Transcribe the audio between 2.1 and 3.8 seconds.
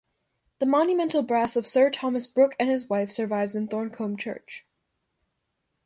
Brooke and his wife survives in